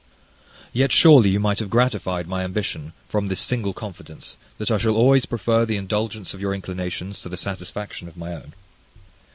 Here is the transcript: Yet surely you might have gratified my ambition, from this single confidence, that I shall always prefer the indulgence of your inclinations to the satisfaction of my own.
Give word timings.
Yet 0.73 0.91
surely 0.91 1.29
you 1.29 1.39
might 1.39 1.59
have 1.59 1.69
gratified 1.69 2.27
my 2.27 2.43
ambition, 2.43 2.93
from 3.07 3.27
this 3.27 3.39
single 3.39 3.71
confidence, 3.71 4.35
that 4.57 4.71
I 4.71 4.79
shall 4.79 4.95
always 4.95 5.27
prefer 5.27 5.63
the 5.63 5.77
indulgence 5.77 6.33
of 6.33 6.41
your 6.41 6.55
inclinations 6.55 7.21
to 7.21 7.29
the 7.29 7.37
satisfaction 7.37 8.07
of 8.07 8.17
my 8.17 8.33
own. 8.33 8.55